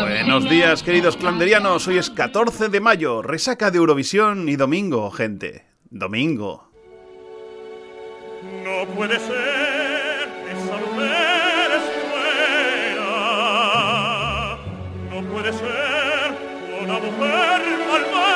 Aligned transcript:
Buenos 0.00 0.48
días, 0.48 0.82
queridos 0.82 1.16
clanderianos. 1.16 1.86
Hoy 1.88 1.98
es 1.98 2.08
14 2.10 2.68
de 2.68 2.80
mayo, 2.80 3.20
resaca 3.22 3.70
de 3.70 3.78
Eurovisión 3.78 4.48
y 4.48 4.56
domingo, 4.56 5.10
gente. 5.10 5.66
Domingo. 5.90 6.70
No 8.64 8.86
puede 8.94 9.18
ser, 9.18 10.28
esa 10.50 10.76
mujer 10.86 11.70
es 11.76 11.84
buena. 12.94 13.16
No 15.10 15.20
puede 15.32 15.52
ser 15.52 16.34
una 16.82 16.94
mujer 16.94 17.60
malvada. 17.90 18.31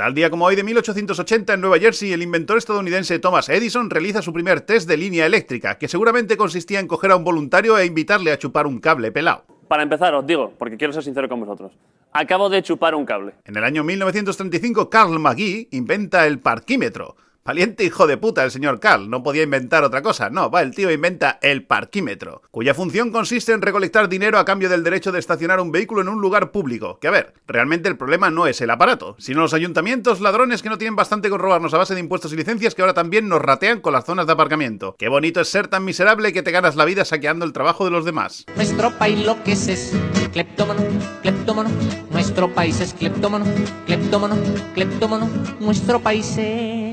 Tal 0.00 0.14
día 0.14 0.30
como 0.30 0.46
hoy 0.46 0.56
de 0.56 0.62
1880 0.64 1.52
en 1.52 1.60
Nueva 1.60 1.78
Jersey, 1.78 2.14
el 2.14 2.22
inventor 2.22 2.56
estadounidense 2.56 3.18
Thomas 3.18 3.50
Edison 3.50 3.90
realiza 3.90 4.22
su 4.22 4.32
primer 4.32 4.62
test 4.62 4.88
de 4.88 4.96
línea 4.96 5.26
eléctrica, 5.26 5.76
que 5.76 5.88
seguramente 5.88 6.38
consistía 6.38 6.80
en 6.80 6.86
coger 6.86 7.10
a 7.10 7.16
un 7.16 7.22
voluntario 7.22 7.76
e 7.76 7.84
invitarle 7.84 8.32
a 8.32 8.38
chupar 8.38 8.66
un 8.66 8.80
cable 8.80 9.12
pelado. 9.12 9.44
Para 9.68 9.82
empezar, 9.82 10.14
os 10.14 10.26
digo, 10.26 10.54
porque 10.58 10.78
quiero 10.78 10.94
ser 10.94 11.02
sincero 11.02 11.28
con 11.28 11.40
vosotros. 11.40 11.72
Acabo 12.12 12.48
de 12.48 12.62
chupar 12.62 12.94
un 12.94 13.04
cable. 13.04 13.34
En 13.44 13.58
el 13.58 13.62
año 13.62 13.84
1935, 13.84 14.88
Carl 14.88 15.18
McGee 15.18 15.68
inventa 15.72 16.26
el 16.26 16.38
parquímetro. 16.38 17.16
Valiente 17.42 17.84
hijo 17.84 18.06
de 18.06 18.18
puta 18.18 18.44
el 18.44 18.50
señor 18.50 18.80
Carl, 18.80 19.08
no 19.08 19.22
podía 19.22 19.42
inventar 19.42 19.82
otra 19.82 20.02
cosa. 20.02 20.28
No, 20.28 20.50
va, 20.50 20.60
el 20.60 20.74
tío 20.74 20.90
inventa 20.90 21.38
el 21.40 21.64
parquímetro, 21.64 22.42
cuya 22.50 22.74
función 22.74 23.10
consiste 23.10 23.52
en 23.52 23.62
recolectar 23.62 24.10
dinero 24.10 24.38
a 24.38 24.44
cambio 24.44 24.68
del 24.68 24.84
derecho 24.84 25.10
de 25.10 25.18
estacionar 25.18 25.58
un 25.58 25.72
vehículo 25.72 26.02
en 26.02 26.10
un 26.10 26.20
lugar 26.20 26.50
público. 26.50 26.98
Que 27.00 27.08
a 27.08 27.10
ver, 27.10 27.32
realmente 27.46 27.88
el 27.88 27.96
problema 27.96 28.30
no 28.30 28.46
es 28.46 28.60
el 28.60 28.68
aparato, 28.68 29.16
sino 29.18 29.40
los 29.40 29.54
ayuntamientos 29.54 30.20
ladrones 30.20 30.60
que 30.60 30.68
no 30.68 30.76
tienen 30.76 30.96
bastante 30.96 31.30
con 31.30 31.40
robarnos 31.40 31.72
a 31.72 31.78
base 31.78 31.94
de 31.94 32.00
impuestos 32.00 32.30
y 32.34 32.36
licencias 32.36 32.74
que 32.74 32.82
ahora 32.82 32.92
también 32.92 33.26
nos 33.26 33.40
ratean 33.40 33.80
con 33.80 33.94
las 33.94 34.04
zonas 34.04 34.26
de 34.26 34.34
aparcamiento. 34.34 34.94
Qué 34.98 35.08
bonito 35.08 35.40
es 35.40 35.48
ser 35.48 35.68
tan 35.68 35.82
miserable 35.84 36.34
que 36.34 36.42
te 36.42 36.50
ganas 36.50 36.76
la 36.76 36.84
vida 36.84 37.06
saqueando 37.06 37.46
el 37.46 37.54
trabajo 37.54 37.86
de 37.86 37.90
los 37.90 38.04
demás. 38.04 38.44
Nuestro 38.54 38.90
país 38.98 39.24
lo 39.24 39.42
que 39.44 39.52
es 39.52 39.66
es 39.66 39.96
cleptómano, 40.32 40.82
cleptómano. 41.22 41.70
Nuestro 42.10 42.52
país 42.52 42.80
es 42.80 42.92
cleptómano, 42.92 43.46
cleptómano, 43.86 44.36
cleptómano. 44.74 45.28
Nuestro 45.58 46.00
país 46.00 46.36
es 46.36 46.89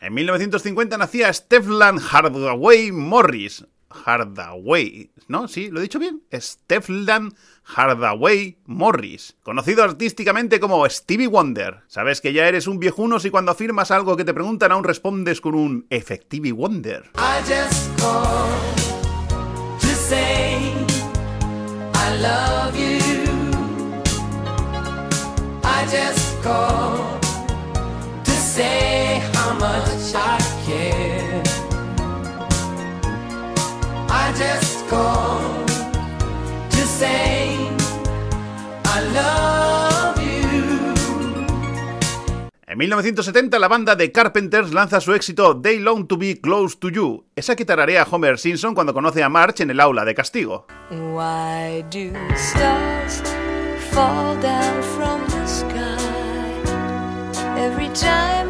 En 0.00 0.14
1950 0.14 0.98
nacía 0.98 1.32
Stefan 1.32 1.98
Hardaway 1.98 2.92
Morris. 2.92 3.64
Hardaway, 3.90 5.10
¿no? 5.28 5.48
Sí, 5.48 5.70
lo 5.70 5.80
he 5.80 5.82
dicho 5.82 5.98
bien. 5.98 6.22
Stefan 6.32 7.34
Hardaway 7.64 8.58
Morris, 8.66 9.36
conocido 9.42 9.84
artísticamente 9.84 10.60
como 10.60 10.88
Stevie 10.88 11.28
Wonder. 11.28 11.82
Sabes 11.88 12.20
que 12.20 12.32
ya 12.32 12.46
eres 12.48 12.66
un 12.66 12.78
viejuno 12.78 13.18
si 13.18 13.30
cuando 13.30 13.52
afirmas 13.52 13.90
algo 13.90 14.16
que 14.16 14.24
te 14.24 14.34
preguntan 14.34 14.72
aún 14.72 14.84
respondes 14.84 15.40
con 15.40 15.54
un 15.54 15.86
Effectively 15.90 16.52
Wonder. 16.52 17.10
I 17.16 17.40
just 17.40 17.96
to 19.80 19.86
say 20.08 20.72
I 21.94 22.18
love 22.20 22.76
you. 22.76 23.25
Just 34.38 34.86
called 34.88 35.66
to 36.70 36.82
say 36.86 37.56
I 38.84 39.00
love 39.14 40.22
you. 40.22 40.94
En 42.66 42.78
1970 42.78 43.58
la 43.58 43.68
banda 43.68 43.96
de 43.96 44.12
Carpenters 44.12 44.72
lanza 44.74 45.00
su 45.00 45.14
éxito 45.14 45.58
They 45.60 45.78
Long 45.78 46.06
to 46.06 46.18
Be 46.18 46.38
Close 46.40 46.76
to 46.78 46.90
You, 46.90 47.24
esa 47.34 47.56
que 47.56 47.64
tararea 47.64 48.06
Homer 48.10 48.38
Simpson 48.38 48.74
cuando 48.74 48.92
conoce 48.92 49.22
a 49.22 49.30
Marge 49.30 49.62
en 49.62 49.70
el 49.70 49.80
aula 49.80 50.04
de 50.04 50.14
castigo. 50.14 50.66
Why 50.90 51.82
do 51.90 52.12
stars 52.36 53.22
fall 53.92 54.38
down 54.42 54.82
from 54.82 55.24
the 55.28 55.46
sky 55.46 55.96
every 57.56 57.88
time 57.94 58.45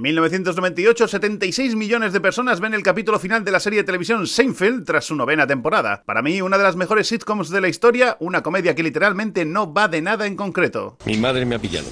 En 0.00 0.04
1998, 0.04 1.08
76 1.08 1.76
millones 1.76 2.14
de 2.14 2.22
personas 2.22 2.58
ven 2.58 2.72
el 2.72 2.82
capítulo 2.82 3.18
final 3.18 3.44
de 3.44 3.50
la 3.50 3.60
serie 3.60 3.80
de 3.80 3.84
televisión 3.84 4.26
Seinfeld 4.26 4.86
tras 4.86 5.04
su 5.04 5.14
novena 5.14 5.46
temporada. 5.46 6.02
Para 6.06 6.22
mí, 6.22 6.40
una 6.40 6.56
de 6.56 6.64
las 6.64 6.74
mejores 6.74 7.06
sitcoms 7.06 7.50
de 7.50 7.60
la 7.60 7.68
historia, 7.68 8.16
una 8.18 8.42
comedia 8.42 8.74
que 8.74 8.82
literalmente 8.82 9.44
no 9.44 9.74
va 9.74 9.88
de 9.88 10.00
nada 10.00 10.26
en 10.26 10.36
concreto. 10.36 10.96
Mi 11.04 11.18
madre 11.18 11.44
me 11.44 11.56
ha 11.56 11.58
pillado. 11.58 11.86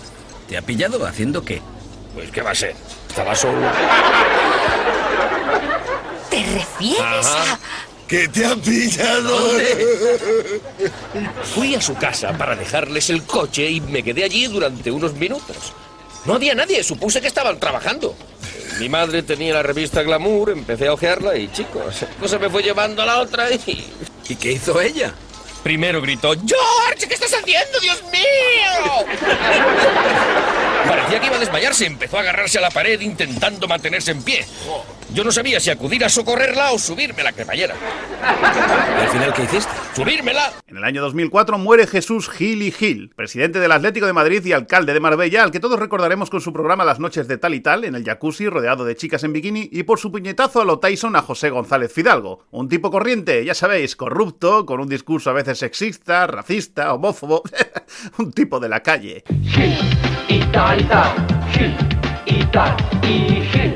¿Te 0.49 0.57
ha 0.57 0.63
pillado 0.63 1.05
haciendo 1.05 1.45
qué? 1.45 1.61
Pues, 2.15 2.31
¿qué 2.31 2.41
va 2.41 2.53
a 2.53 2.55
ser? 2.55 2.75
Estaba 3.11 3.35
solo. 3.35 3.61
¿Te 6.31 6.45
refieres 6.47 7.27
a...? 7.27 7.59
¿Que 8.09 8.27
te 8.27 8.47
han 8.47 8.59
pillado? 8.61 9.37
Fui 11.55 11.75
a 11.75 11.81
su 11.83 11.95
casa 11.95 12.33
para 12.39 12.57
dejarles 12.57 13.11
el 13.11 13.25
coche 13.25 13.69
y 13.69 13.83
me 13.83 14.03
quedé 14.03 14.25
allí 14.25 14.47
durante 14.47 14.91
unos 14.91 15.13
minutos. 15.13 15.75
No 16.25 16.35
había 16.35 16.55
nadie, 16.55 16.83
supuse 16.85 17.21
que 17.21 17.29
estaban 17.29 17.59
trabajando. 17.59 18.15
Mi 18.79 18.89
madre 18.89 19.23
tenía 19.23 19.55
la 19.55 19.63
revista 19.63 20.03
Glamour, 20.03 20.51
empecé 20.51 20.87
a 20.87 20.93
ojearla 20.93 21.37
y, 21.37 21.51
chicos, 21.51 22.05
cosa 22.21 22.39
me 22.39 22.49
fue 22.49 22.63
llevando 22.63 23.03
a 23.03 23.07
la 23.07 23.19
otra 23.21 23.51
y... 23.51 23.93
¿Y 24.29 24.37
qué 24.37 24.53
hizo 24.53 24.81
ella? 24.81 25.13
Primero 25.63 26.01
gritó, 26.01 26.35
¡George! 26.35 27.09
¿Qué 27.09 27.15
estás 27.15 27.35
haciendo, 27.35 27.81
Dios 27.81 28.03
mío? 28.13 29.07
Parecía 30.87 31.21
que 31.21 31.27
iba 31.27 31.37
a 31.37 31.41
desmayarse, 31.41 31.87
empezó 31.87 32.19
a 32.19 32.21
agarrarse 32.21 32.59
a 32.59 32.61
la 32.61 32.71
pared 32.71 33.01
intentando 33.01 33.67
mantenerse 33.67 34.13
en 34.13 34.23
pie. 34.23 34.45
Yo 35.13 35.25
no 35.25 35.33
sabía 35.33 35.59
si 35.59 35.71
acudir 35.71 36.05
a 36.05 36.09
socorrerla 36.09 36.73
o 36.73 36.79
subirme 36.79 37.23
la 37.23 37.33
cremallera. 37.33 37.75
¿Y 38.21 39.03
al 39.03 39.09
final 39.09 39.33
qué 39.33 39.45
hiciste? 39.45 39.73
¡Subírmela! 39.95 40.53
En 40.67 40.77
el 40.77 40.85
año 40.85 41.01
2004 41.01 41.57
muere 41.57 41.87
Jesús 41.87 42.29
Gil 42.29 42.63
y 42.63 42.71
Gil, 42.71 43.11
presidente 43.17 43.59
del 43.59 43.73
Atlético 43.73 44.07
de 44.07 44.13
Madrid 44.13 44.45
y 44.45 44.53
alcalde 44.53 44.93
de 44.93 45.01
Marbella, 45.01 45.43
al 45.43 45.51
que 45.51 45.61
todos 45.61 45.81
recordaremos 45.81 46.29
con 46.29 46.43
su 46.43 46.53
programa 46.53 46.85
Las 46.85 47.01
noches 47.01 47.27
de 47.27 47.39
tal 47.39 47.55
y 47.55 47.61
tal, 47.61 47.85
en 47.85 47.95
el 47.95 48.05
jacuzzi 48.05 48.49
rodeado 48.49 48.85
de 48.85 48.97
chicas 48.97 49.25
en 49.25 49.33
bikini, 49.33 49.69
y 49.73 49.85
por 49.85 49.99
su 49.99 50.13
puñetazo 50.13 50.61
a 50.61 50.65
lo 50.67 50.79
Tyson 50.79 51.17
a 51.17 51.23
José 51.23 51.49
González 51.49 51.91
Fidalgo. 51.93 52.45
Un 52.51 52.69
tipo 52.69 52.91
corriente, 52.91 53.45
ya 53.45 53.55
sabéis, 53.55 53.97
corrupto, 53.97 54.67
con 54.67 54.79
un 54.79 54.89
discurso 54.89 55.31
a 55.31 55.33
veces 55.33 55.59
sexista, 55.59 56.27
racista, 56.27 56.93
homófobo, 56.93 57.43
un 58.19 58.31
tipo 58.33 58.61
de 58.61 58.69
la 58.69 58.83
calle. 58.83 59.25
Y 60.29 60.41
tal 60.53 60.81
y 60.81 60.85
tal, 60.85 61.27
Gil, 61.53 61.75
y 62.27 62.45
tal, 62.47 62.77
y 63.03 63.41
Gil, 63.51 63.75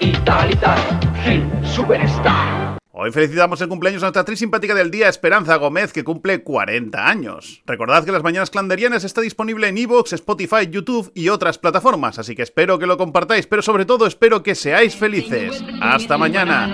y 0.00 0.12
tal 0.24 0.50
y 0.50 0.56
tal, 0.56 0.78
Gil, 1.24 1.44
superstar. 1.64 2.78
Hoy 2.94 3.10
felicitamos 3.10 3.60
el 3.60 3.68
cumpleaños 3.68 4.02
a 4.02 4.06
nuestra 4.06 4.20
actriz 4.20 4.38
simpática 4.38 4.74
del 4.74 4.90
día, 4.90 5.08
Esperanza 5.08 5.56
Gómez, 5.56 5.92
que 5.92 6.04
cumple 6.04 6.42
40 6.42 7.08
años. 7.08 7.62
Recordad 7.66 8.04
que 8.04 8.12
Las 8.12 8.22
Mañanas 8.22 8.50
Clanderianas 8.50 9.04
está 9.04 9.20
disponible 9.22 9.68
en 9.68 9.78
iVoox, 9.78 10.12
Spotify, 10.12 10.68
YouTube 10.70 11.10
y 11.14 11.28
otras 11.28 11.58
plataformas, 11.58 12.18
así 12.18 12.34
que 12.34 12.42
espero 12.42 12.78
que 12.78 12.86
lo 12.86 12.98
compartáis, 12.98 13.46
pero 13.46 13.62
sobre 13.62 13.86
todo 13.86 14.06
espero 14.06 14.42
que 14.42 14.54
seáis 14.54 14.94
felices. 14.94 15.64
¡Hasta 15.80 16.18
mañana! 16.18 16.68